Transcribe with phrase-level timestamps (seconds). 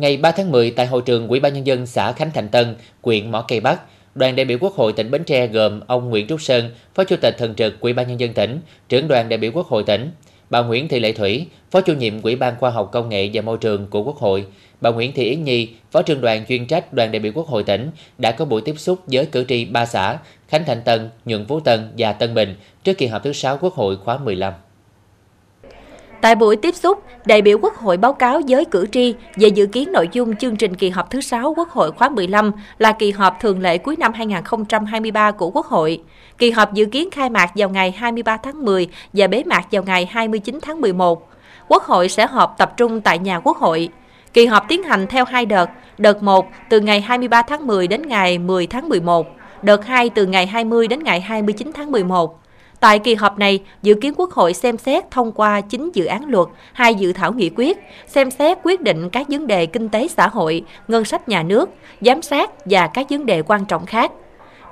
[0.00, 2.76] Ngày 3 tháng 10 tại hội trường Ủy ban nhân dân xã Khánh Thành Tân,
[3.02, 3.80] huyện Mỏ Cày Bắc,
[4.14, 7.16] đoàn đại biểu Quốc hội tỉnh Bến Tre gồm ông Nguyễn Trúc Sơn, Phó Chủ
[7.16, 10.10] tịch thường trực Ủy ban nhân dân tỉnh, trưởng đoàn đại biểu Quốc hội tỉnh,
[10.50, 13.42] bà Nguyễn Thị Lệ Thủy, Phó chủ nhiệm Ủy ban Khoa học Công nghệ và
[13.42, 14.46] Môi trường của Quốc hội,
[14.80, 17.62] bà Nguyễn Thị Yến Nhi, Phó trưởng đoàn chuyên trách đoàn đại biểu Quốc hội
[17.62, 21.46] tỉnh đã có buổi tiếp xúc với cử tri ba xã Khánh Thành Tân, Nhuận
[21.46, 22.54] Phú Tân và Tân Bình
[22.84, 24.52] trước kỳ họp thứ 6 Quốc hội khóa 15.
[26.20, 29.66] Tại buổi tiếp xúc, đại biểu Quốc hội báo cáo với cử tri về dự
[29.66, 33.10] kiến nội dung chương trình kỳ họp thứ 6 Quốc hội khóa 15 là kỳ
[33.10, 36.02] họp thường lệ cuối năm 2023 của Quốc hội.
[36.38, 39.82] Kỳ họp dự kiến khai mạc vào ngày 23 tháng 10 và bế mạc vào
[39.82, 41.28] ngày 29 tháng 11.
[41.68, 43.88] Quốc hội sẽ họp tập trung tại nhà Quốc hội.
[44.32, 48.02] Kỳ họp tiến hành theo hai đợt, đợt 1 từ ngày 23 tháng 10 đến
[48.08, 49.26] ngày 10 tháng 11,
[49.62, 52.39] đợt 2 từ ngày 20 đến ngày 29 tháng 11.
[52.80, 56.24] Tại kỳ họp này, dự kiến Quốc hội xem xét thông qua 9 dự án
[56.28, 60.08] luật, hai dự thảo nghị quyết, xem xét quyết định các vấn đề kinh tế
[60.08, 61.70] xã hội, ngân sách nhà nước,
[62.00, 64.12] giám sát và các vấn đề quan trọng khác.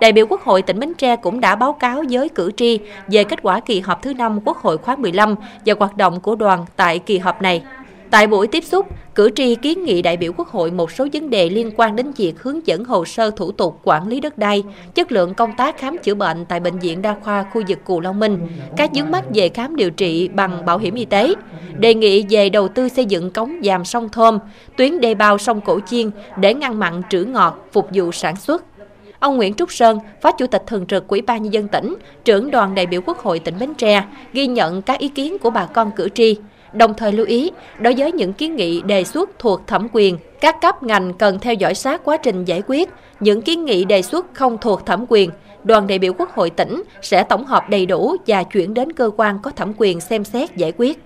[0.01, 3.25] Đại biểu Quốc hội tỉnh Bến Tre cũng đã báo cáo với cử tri về
[3.25, 5.35] kết quả kỳ họp thứ 5 Quốc hội khóa 15
[5.67, 7.63] và hoạt động của đoàn tại kỳ họp này.
[8.11, 11.31] Tại buổi tiếp xúc, cử tri kiến nghị đại biểu Quốc hội một số vấn
[11.31, 14.65] đề liên quan đến việc hướng dẫn hồ sơ thủ tục quản lý đất đai,
[14.95, 18.01] chất lượng công tác khám chữa bệnh tại Bệnh viện Đa khoa khu vực Cù
[18.01, 21.35] Long Minh, các vướng mắc về khám điều trị bằng bảo hiểm y tế,
[21.79, 24.39] đề nghị về đầu tư xây dựng cống dàm sông thơm
[24.77, 28.65] tuyến đê bao sông Cổ Chiên để ngăn mặn trữ ngọt, phục vụ sản xuất.
[29.19, 32.51] Ông Nguyễn Trúc Sơn, Phó Chủ tịch Thường trực Ủy ban Nhân dân tỉnh, trưởng
[32.51, 35.67] đoàn đại biểu Quốc hội tỉnh Bến Tre, ghi nhận các ý kiến của bà
[35.67, 36.37] con cử tri,
[36.73, 40.61] đồng thời lưu ý đối với những kiến nghị đề xuất thuộc thẩm quyền, các
[40.61, 42.89] cấp ngành cần theo dõi sát quá trình giải quyết.
[43.21, 45.31] Những kiến nghị đề xuất không thuộc thẩm quyền,
[45.65, 49.11] đoàn đại biểu Quốc hội tỉnh sẽ tổng hợp đầy đủ và chuyển đến cơ
[49.17, 51.03] quan có thẩm quyền xem xét giải quyết.